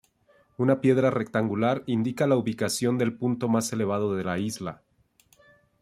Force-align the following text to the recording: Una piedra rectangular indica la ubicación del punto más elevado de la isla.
Una 0.57 0.81
piedra 0.81 1.11
rectangular 1.11 1.83
indica 1.85 2.25
la 2.25 2.35
ubicación 2.35 2.97
del 2.97 3.15
punto 3.19 3.47
más 3.49 3.71
elevado 3.71 4.15
de 4.15 4.23
la 4.23 4.39
isla. 4.39 4.81